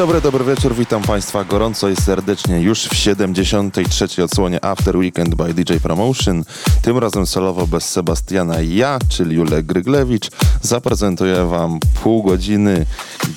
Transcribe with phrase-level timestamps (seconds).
[0.00, 4.24] dobry, dobry wieczór, witam Państwa gorąco i serdecznie już w 73.
[4.24, 6.44] odsłonie After Weekend by DJ Promotion.
[6.82, 10.30] Tym razem solowo bez Sebastiana ja, czyli Julek Gryglewicz,
[10.62, 12.86] zaprezentuję Wam pół godziny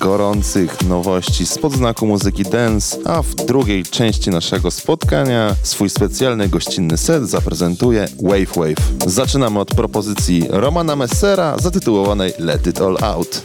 [0.00, 6.96] gorących nowości spod znaku muzyki dance, a w drugiej części naszego spotkania swój specjalny gościnny
[6.96, 9.10] set zaprezentuje Wave Wave.
[9.10, 13.42] Zaczynamy od propozycji Romana Messera zatytułowanej Let It All Out.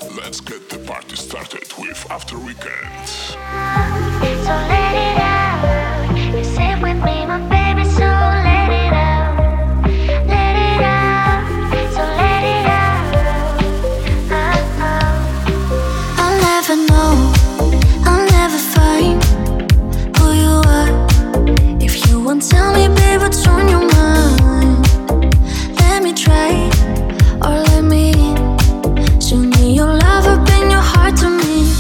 [0.70, 3.36] The party started with After Weekend.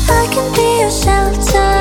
[0.09, 1.78] I can be your shelter.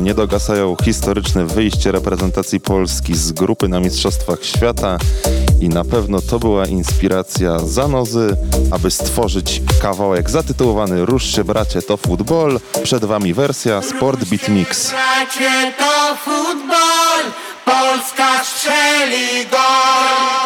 [0.00, 4.98] nie dogasają historyczne wyjście reprezentacji Polski z grupy na Mistrzostwach Świata
[5.60, 8.36] i na pewno to była inspiracja Zanozy,
[8.70, 12.60] aby stworzyć kawałek zatytułowany Rusz się bracie to futbol.
[12.82, 14.90] Przed wami wersja Sport Beat Mix.
[14.90, 17.32] Bracie to futbol,
[17.64, 20.41] Polska strzeli gol.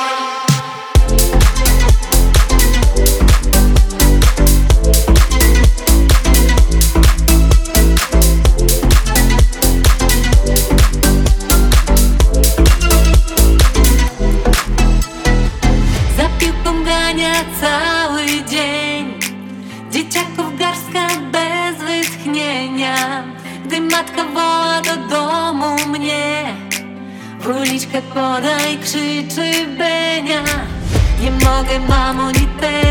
[31.66, 32.85] che mamma di te.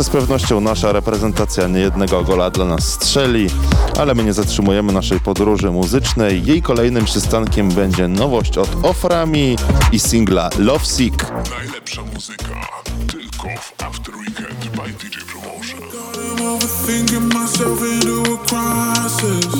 [0.00, 3.46] Jeszcze z pewnością nasza reprezentacja niejednego gola dla nas strzeli,
[3.98, 6.44] ale my nie zatrzymujemy naszej podróży muzycznej.
[6.44, 9.56] Jej kolejnym przystankiem będzie nowość od Oframi
[9.92, 11.32] i singla Lovesick.
[11.58, 12.44] Najlepsza muzyka
[13.06, 15.80] tylko w After Weekend by DJ Promotion.
[16.14, 19.54] I'm overthinking myself into a crisis.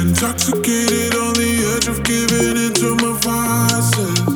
[0.00, 4.33] Intoxicated on the edge of giving into my vices.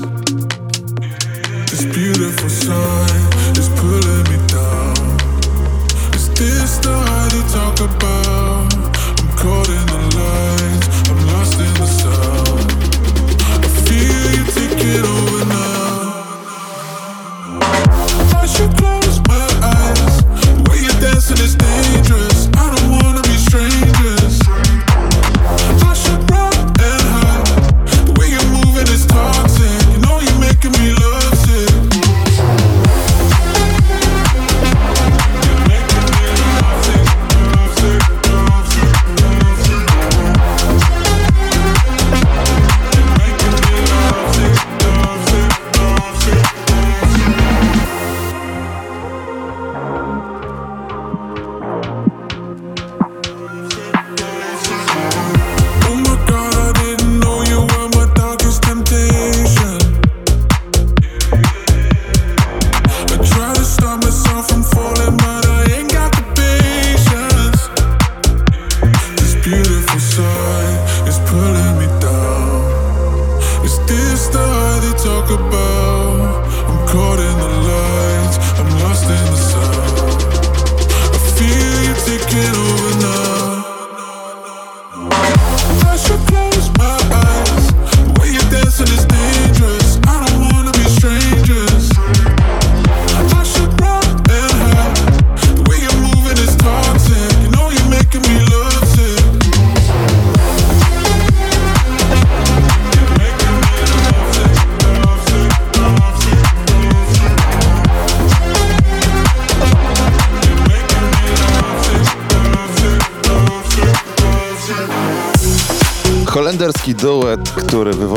[1.79, 4.97] This beautiful sign is pulling me down.
[6.13, 8.28] Is this the high they talk about?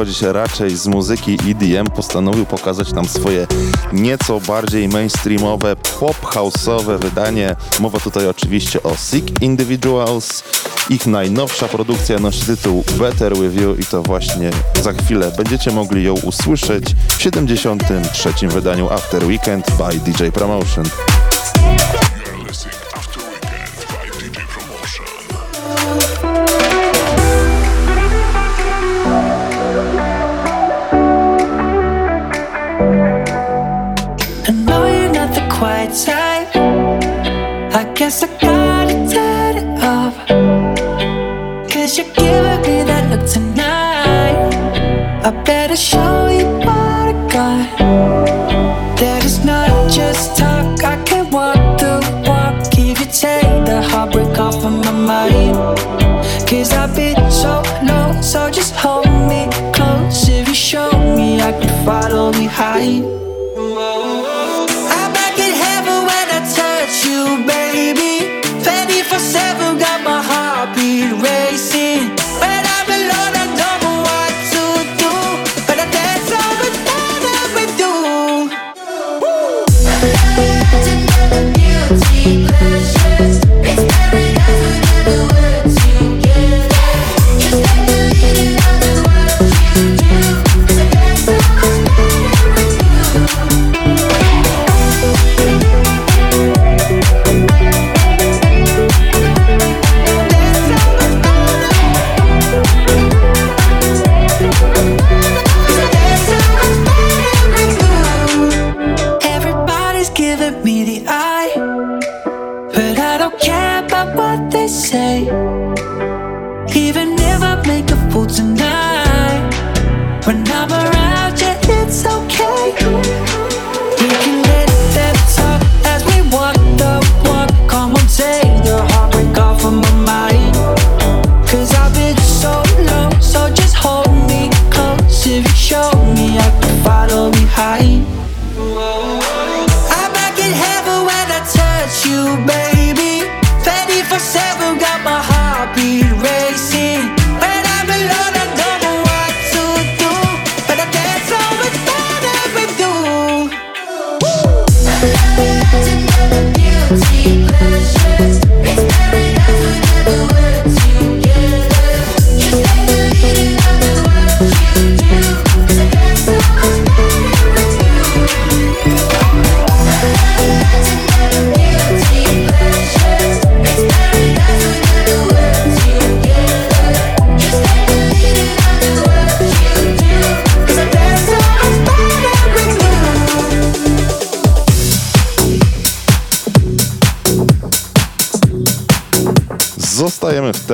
[0.02, 3.48] Który wywodzi się raczej z muzyki EDM, postanowił pokazać nam swoje
[3.94, 7.56] nieco bardziej mainstreamowe, pop house'owe wydanie.
[7.80, 10.44] Mowa tutaj oczywiście o Sick Individuals.
[10.90, 14.52] Ich najnowsza produkcja nosi tytuł Better With You i to właśnie
[14.84, 18.48] za chwilę będziecie mogli ją usłyszeć w 73.
[18.48, 21.11] wydaniu After Weekend by DJ Promotion.
[41.92, 44.38] Cause you're giving me that look tonight.
[45.26, 48.98] I better show you what I got.
[48.98, 50.82] That is not just talk.
[50.86, 52.72] I can walk the walk.
[52.72, 55.58] Give you take the heartbreak off of my mind.
[56.48, 58.22] Cause I've been so low.
[58.22, 60.30] So just hold me close.
[60.30, 63.04] If you show me, I can follow behind.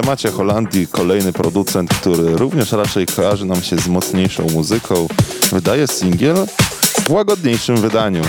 [0.07, 0.87] Temacie Holandii.
[0.87, 5.07] Kolejny producent, który również raczej kojarzy nam się z mocniejszą muzyką,
[5.51, 6.35] wydaje singiel
[7.07, 8.21] w łagodniejszym wydaniu.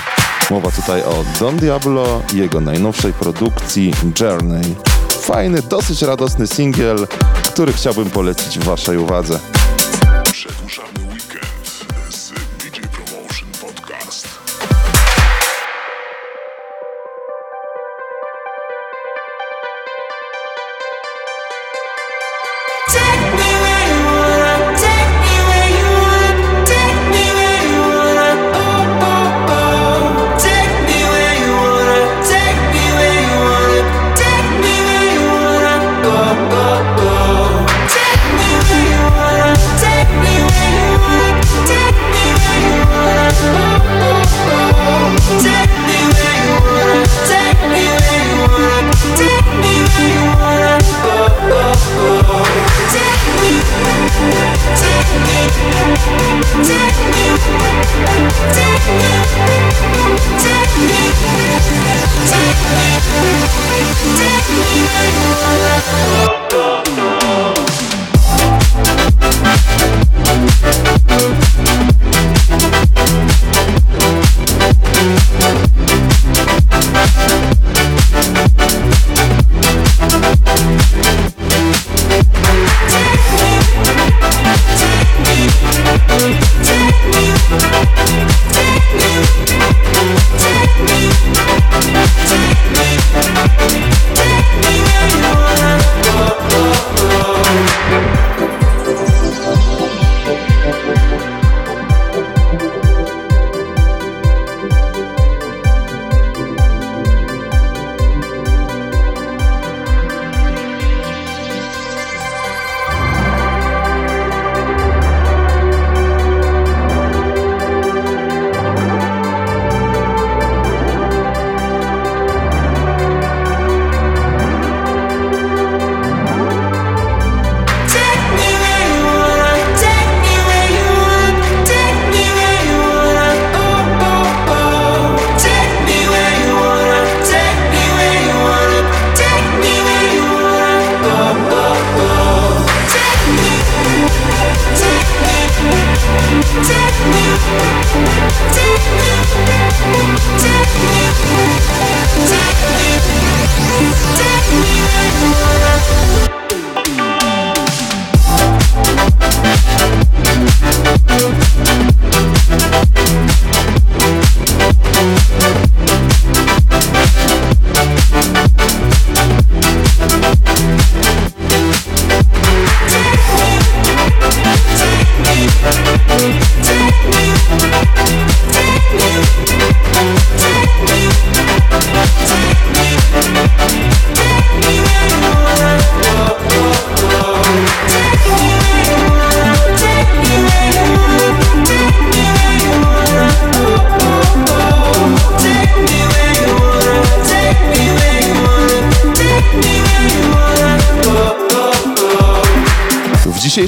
[0.51, 4.75] Mowa tutaj o Don Diablo i jego najnowszej produkcji Journey.
[5.21, 7.07] Fajny, dosyć radosny singiel,
[7.45, 9.39] który chciałbym polecić waszej uwadze.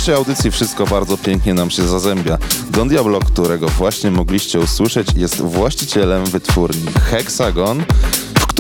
[0.01, 2.39] Dzisiejszej audycji wszystko bardzo pięknie nam się zazębia.
[2.71, 7.83] Don Diablo, którego właśnie mogliście usłyszeć, jest właścicielem wytwórni Hexagon,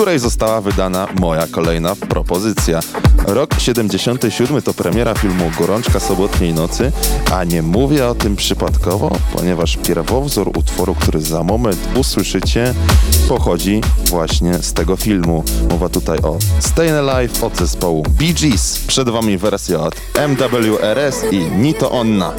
[0.00, 2.80] której została wydana moja kolejna propozycja.
[3.26, 6.92] Rok 77 to premiera filmu Gorączka Sobotniej Nocy,
[7.32, 12.74] a nie mówię o tym przypadkowo, ponieważ pierwowzór utworu, który za moment usłyszycie,
[13.28, 15.44] pochodzi właśnie z tego filmu.
[15.70, 18.78] Mowa tutaj o Stayin' Alive od zespołu Bee Gees.
[18.86, 19.94] Przed wami wersja od
[20.28, 22.32] MWRS i Nito Onna.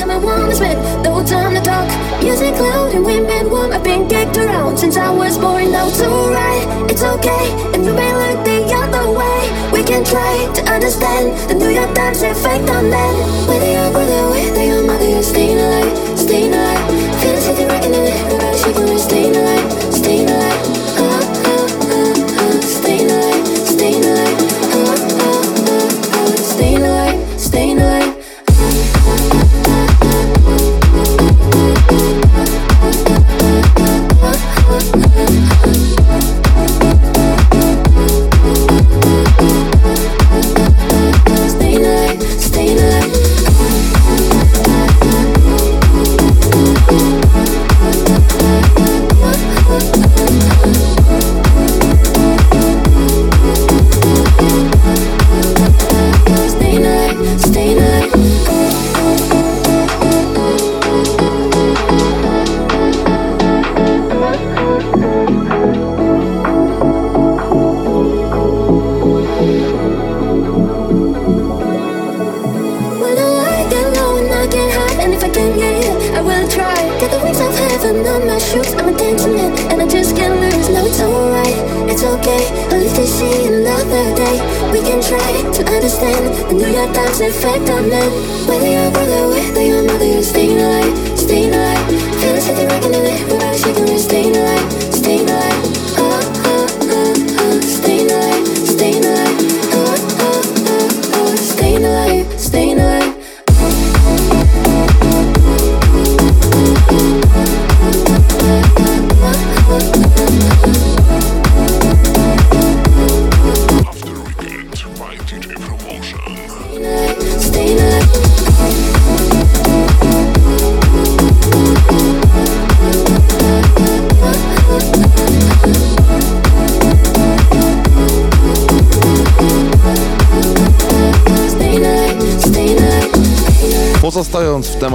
[2.21, 2.31] No to.
[2.31, 3.71] Music loud and been warm.
[3.71, 5.71] I've been kicked around since I was born.
[5.71, 7.45] Now it's right, it's okay.
[7.73, 11.93] If you may look the other way, we can try to understand the New York
[11.95, 13.15] Times effect on men.
[13.47, 16.87] Whether you're brother, whether you're mother, you're staying alive, staying alive.
[17.21, 18.85] Feel the city rocking and everybody shaking.
[18.85, 19.60] We're staying alive,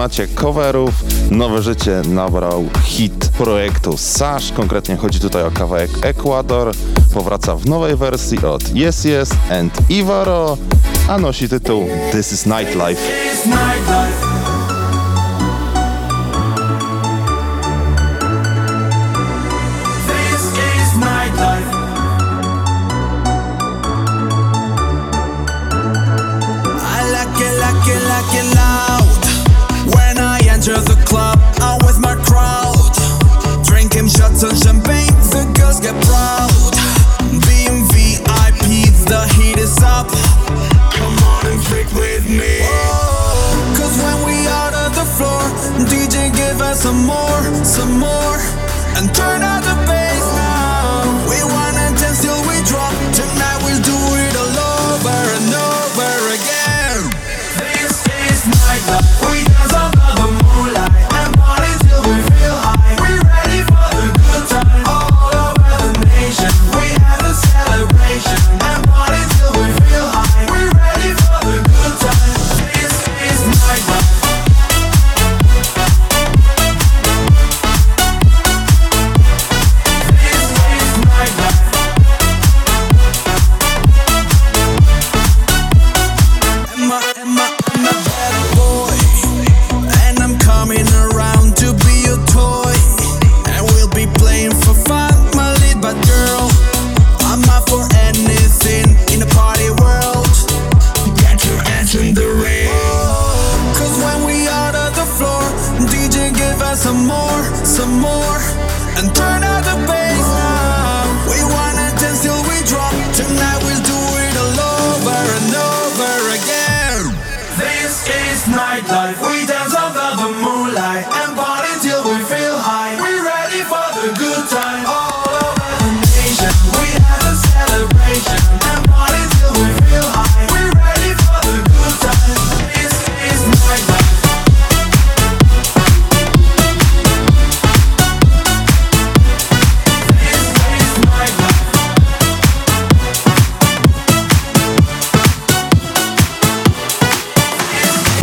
[0.08, 0.94] temacie coverów
[1.30, 4.52] nowe życie nabrał hit projektu Sash.
[4.52, 6.74] Konkretnie chodzi tutaj o kawałek Ecuador.
[7.14, 10.58] Powraca w nowej wersji od Yes Yes and Ivaro,
[11.08, 13.02] a nosi tytuł This is Nightlife.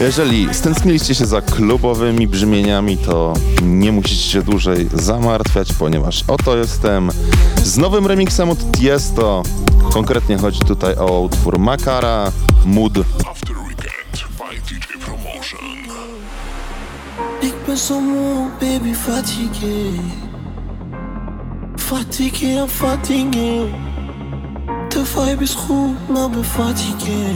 [0.04, 7.10] Jeżeli stęskniliście się za klubowymi brzmieniami, to nie musicie się dłużej zamartwiać, ponieważ oto jestem
[7.64, 9.44] z nowym remixem od Tiesto.
[9.94, 12.32] Konkretnie chodzi tutaj o utwór Makara,
[12.66, 12.98] Mood.
[13.32, 15.60] After Weekend by DJ Promotion.
[17.44, 19.94] Mikrofon, baby, fatigue.
[21.78, 23.68] Fatigué, fatigué,
[24.90, 27.36] te vibe is goed, maar ben fatigué.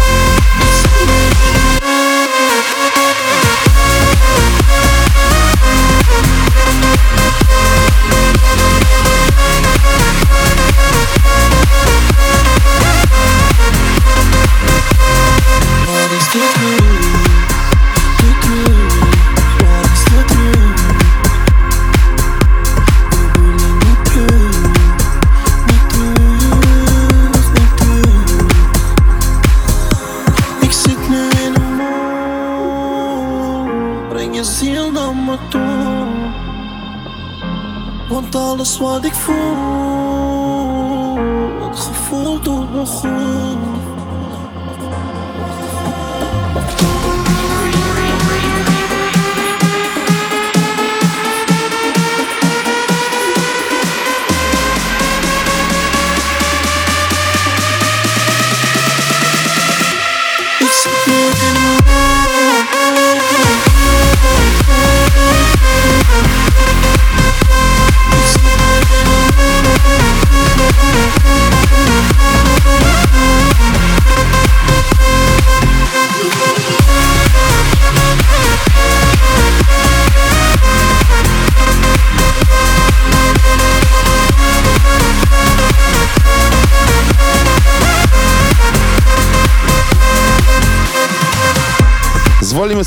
[38.81, 39.40] 我的父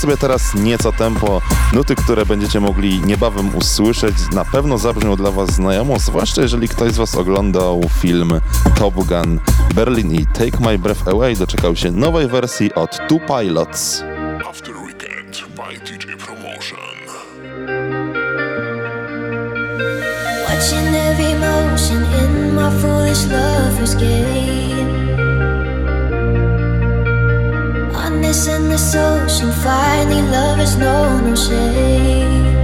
[0.05, 1.43] sobie teraz nieco tempo.
[1.73, 6.93] Nuty, które będziecie mogli niebawem usłyszeć, na pewno zabrzmią dla Was znajomo, zwłaszcza jeżeli ktoś
[6.93, 8.41] z Was oglądał film
[8.79, 9.41] Top Gun
[9.75, 14.03] Berlin i Take My Breath Away doczekał się nowej wersji od Two Pilots.
[14.51, 16.79] After Weekend by DJ Promotion.
[20.49, 24.54] Watching every motion in my foolish lover's gaze.
[28.35, 29.53] darkness and this ocean.
[29.63, 32.55] Finally, love is no no shame.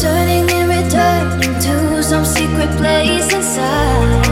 [0.00, 4.26] Turning and returning to some secret place inside.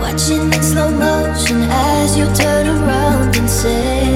[0.00, 4.11] Watching in slow motion as you turn around and say.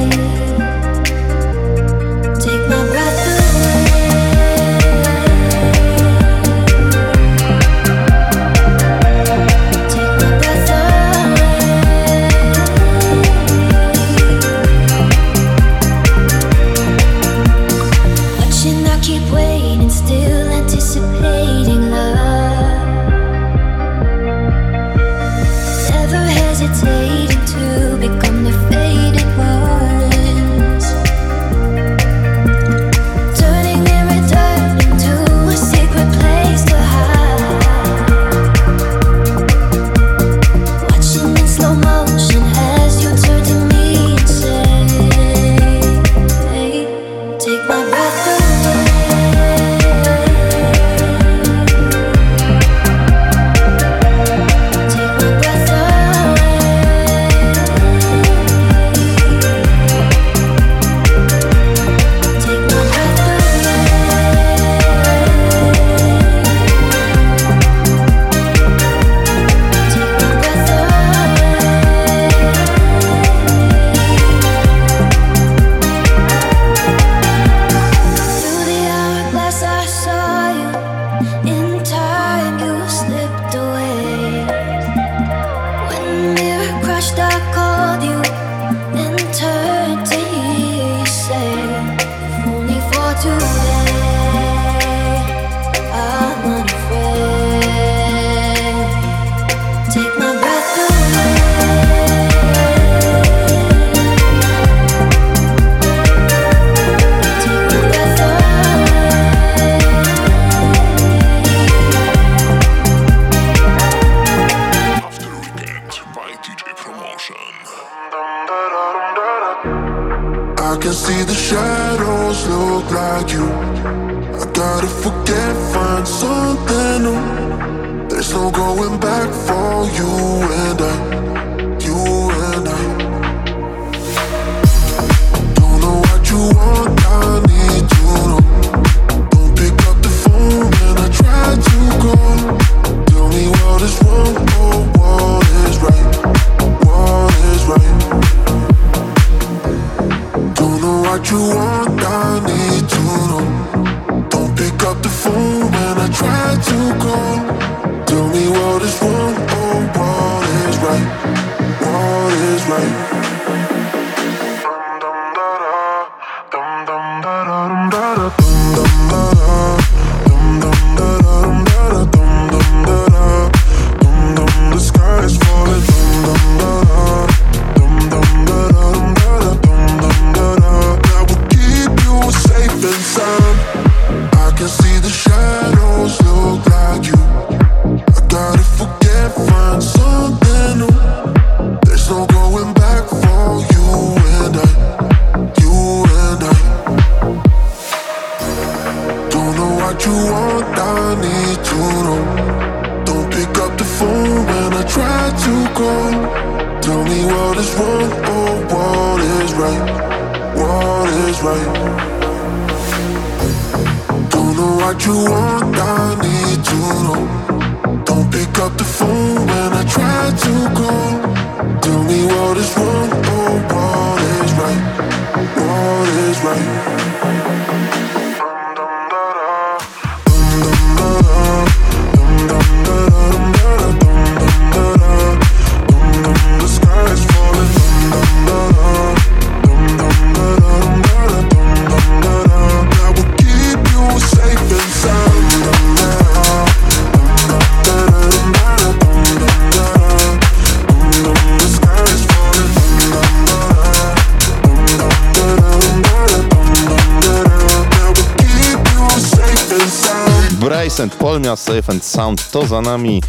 [260.96, 263.22] Polmia Safe and Sound to za nami,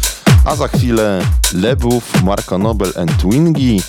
[0.44, 3.82] a za chwilę Lebów, Marco Nobel and Wingi.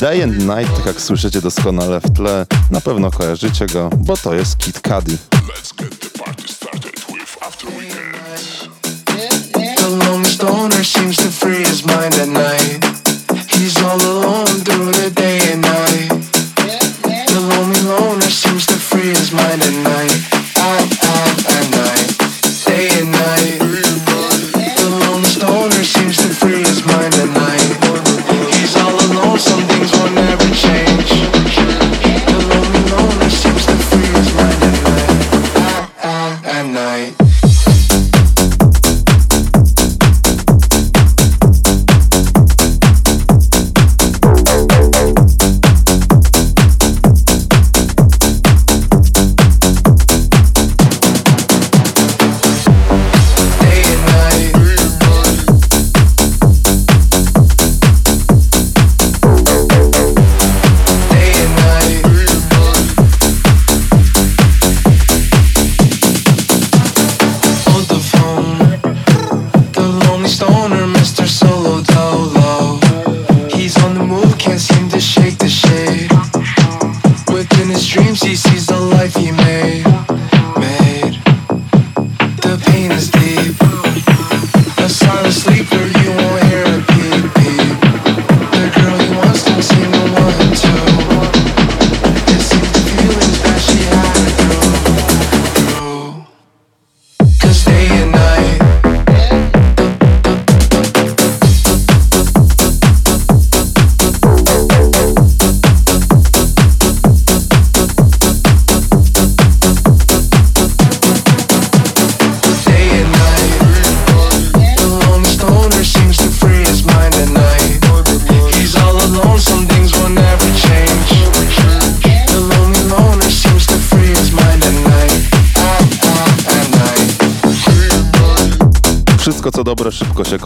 [0.00, 4.34] Day and Night, tak jak słyszycie doskonale w tle, na pewno kojarzycie go, bo to
[4.34, 5.18] jest Kid Cudi.
[9.76, 11.84] The lonely loner seems to free his
[19.32, 20.35] mind at night.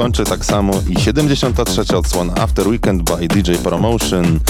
[0.00, 1.96] Kończy, tak samo i 73.
[1.96, 4.40] odsłona After Weekend by DJ Promotion.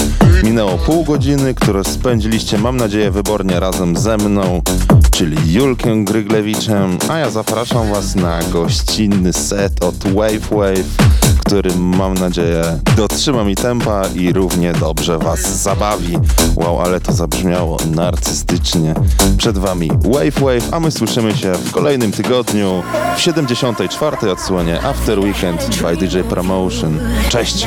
[0.42, 4.62] Minęło pół godziny, które spędziliście, mam nadzieję, wybornie razem ze mną,
[5.10, 11.19] czyli Julkiem Gryglewiczem, a ja zapraszam Was na gościnny set od Wave Wave,
[11.50, 12.62] który mam nadzieję
[12.96, 16.18] dotrzyma mi tempa i równie dobrze Was zabawi.
[16.56, 18.94] Wow, ale to zabrzmiało narcystycznie.
[19.36, 22.82] Przed Wami Wave Wave, a my słyszymy się w kolejnym tygodniu
[23.16, 24.30] w 74.
[24.30, 27.00] odsłonie After Weekend by DJ Promotion.
[27.28, 27.66] Cześć!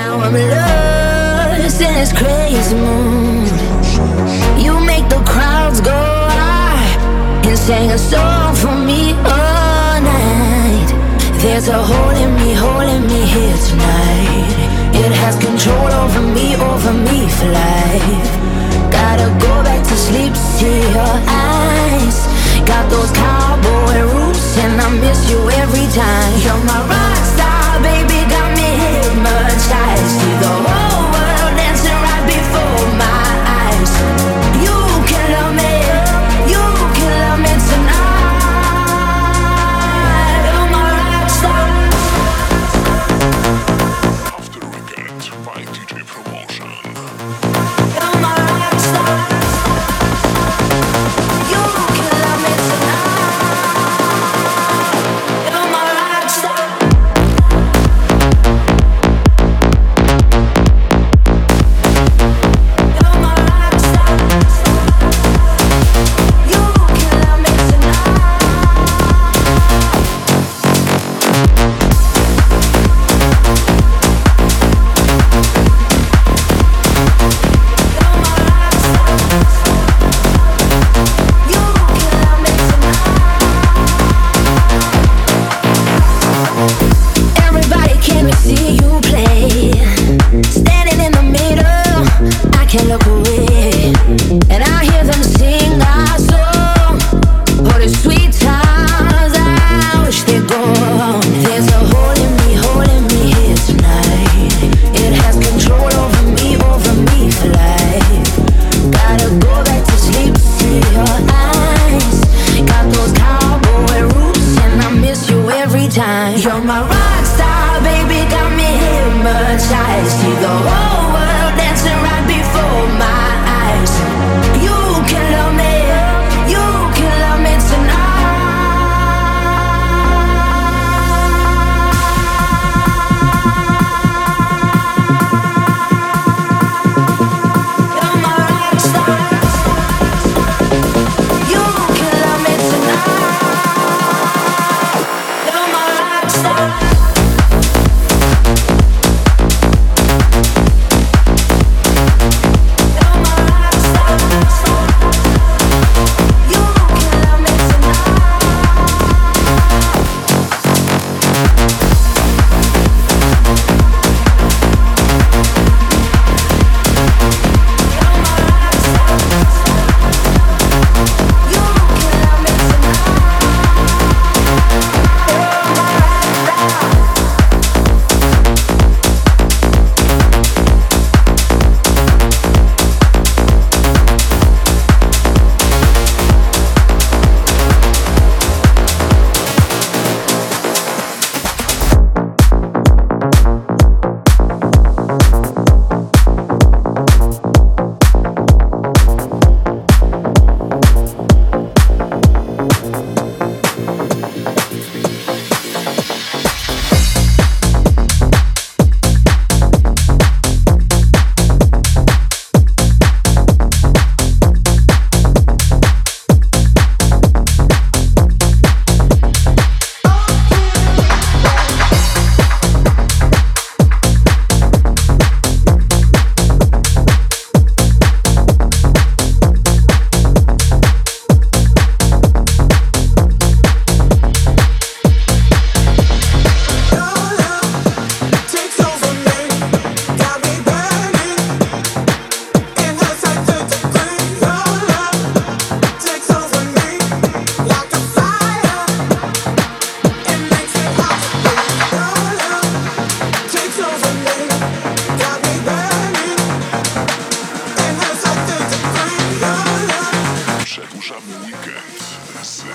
[7.68, 9.43] Sing a song for me night.
[11.44, 14.96] There's a hole in me, hole in me here tonight.
[14.96, 18.32] It has control over me, over me for life.
[18.90, 22.16] Gotta go back to sleep, see your eyes.
[22.64, 26.32] Got those cowboy roots, and I miss you every time.
[26.40, 30.12] You're my rock star, baby, got me hypnotized.
[30.16, 30.73] See the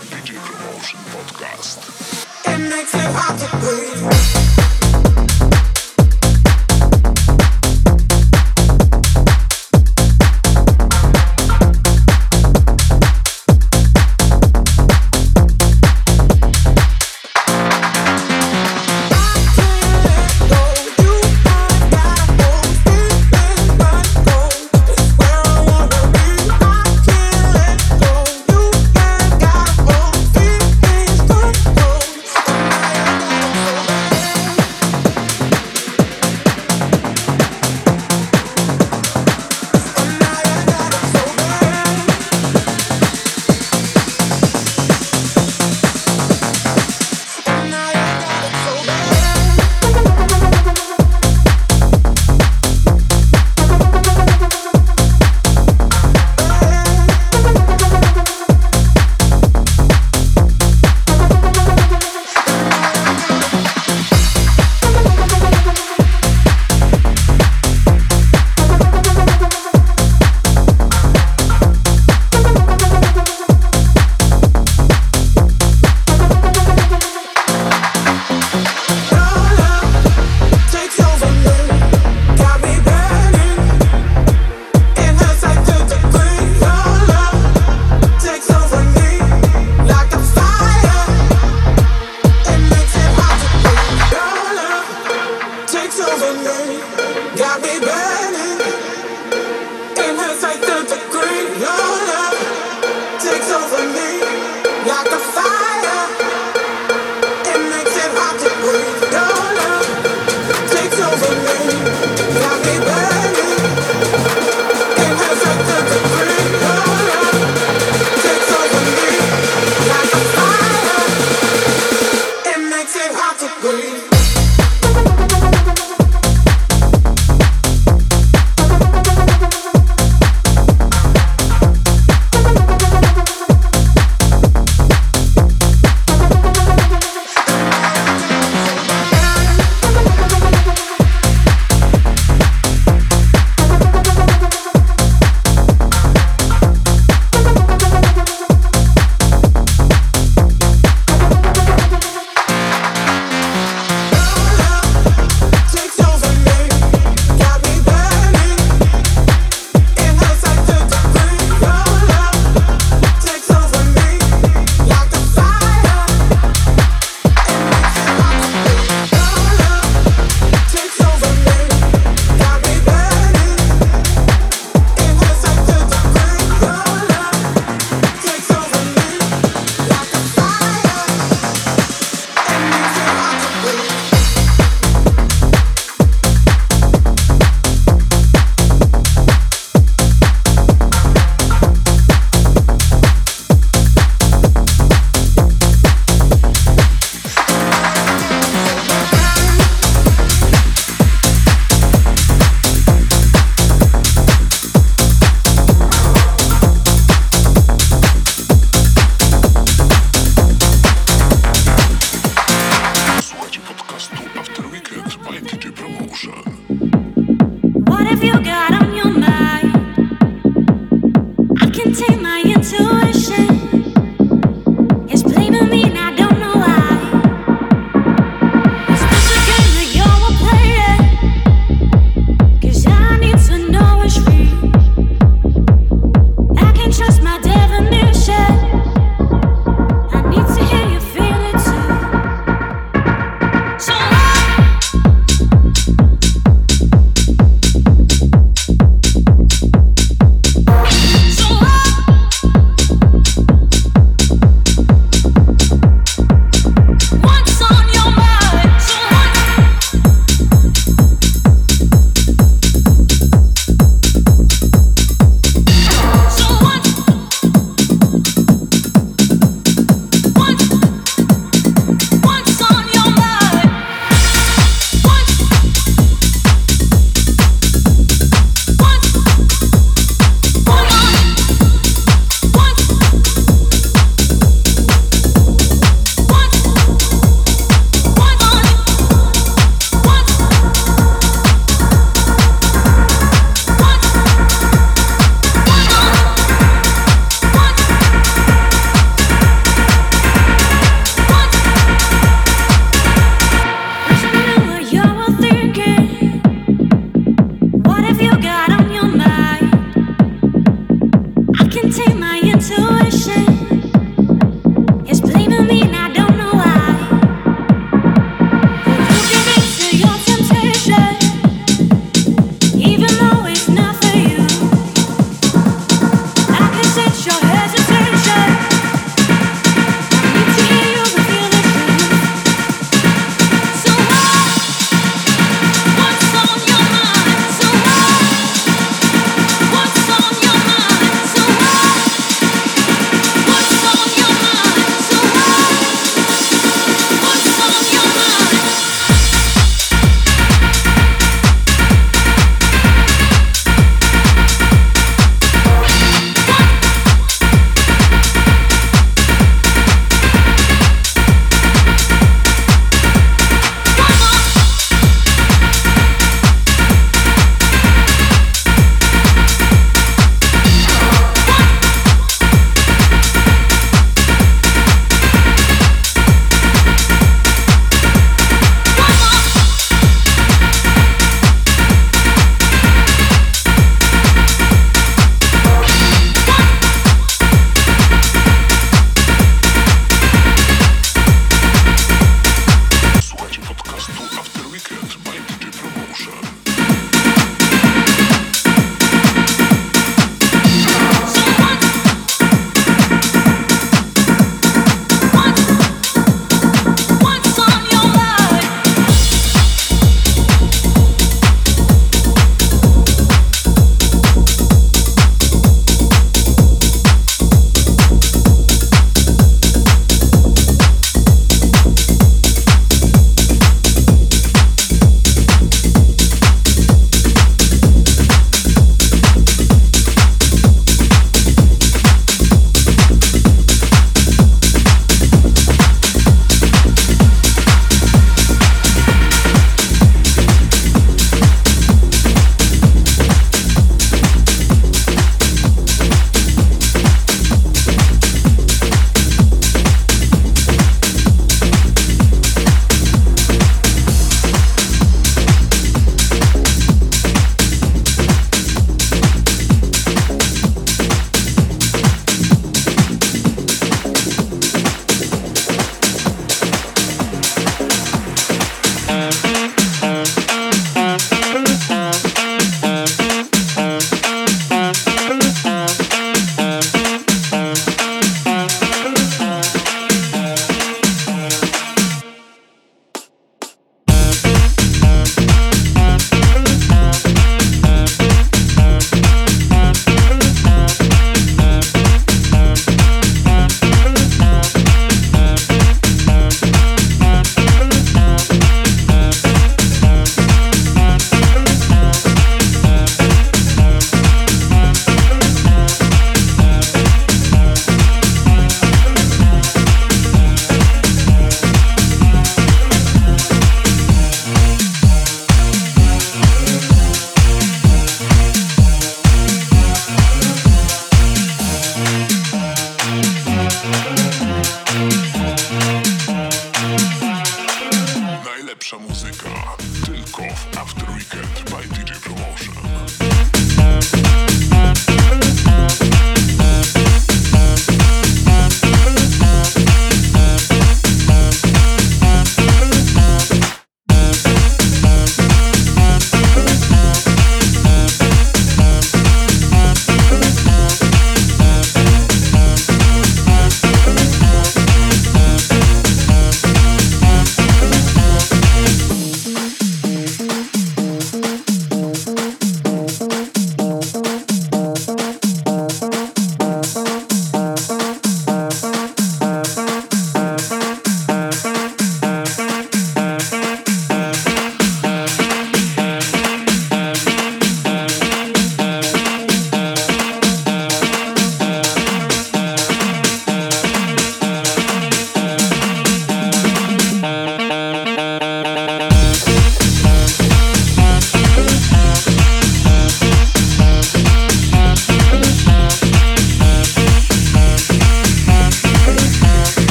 [0.00, 1.78] DJ Promotion Podcast.
[2.46, 4.81] It makes it hard to breathe.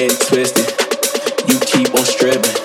[0.00, 0.66] head twisted.
[1.46, 2.59] You keep on stripping.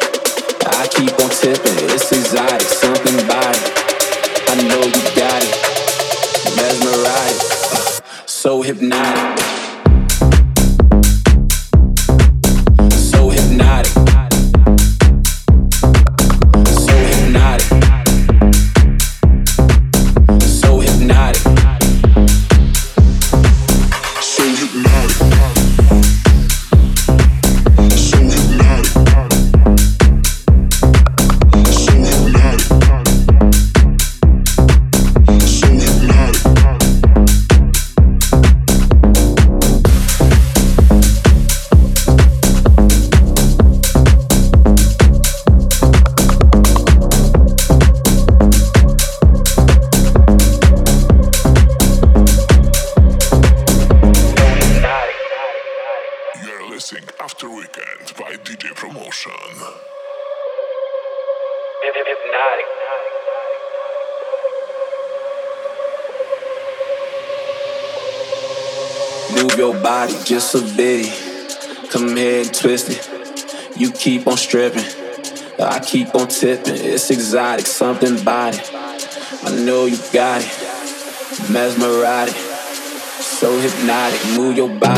[78.01, 78.27] something.
[78.27, 81.51] I know you got it.
[81.51, 82.35] Mesmerotic.
[82.35, 84.21] So hypnotic.
[84.37, 84.94] Move your body.